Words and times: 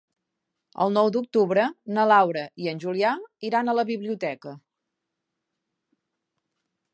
El 0.85 0.93
nou 0.93 1.09
d'octubre 1.17 1.65
na 1.97 2.05
Laura 2.11 2.45
i 2.63 2.69
en 2.71 2.81
Julià 2.85 3.11
iran 3.51 3.69
a 3.69 3.77
la 3.81 3.85
biblioteca. 3.91 4.55